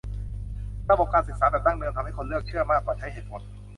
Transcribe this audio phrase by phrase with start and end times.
[0.89, 3.41] ระบบการศึกษาแบบดั้งเดิมทำให้คนเลือกเชื่อมากกว่าใช้เหตุผล